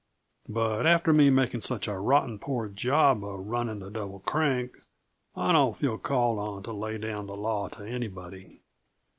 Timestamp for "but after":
0.49-1.13